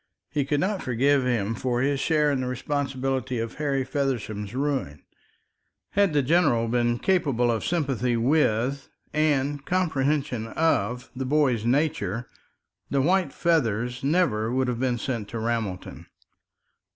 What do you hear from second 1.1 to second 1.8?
him for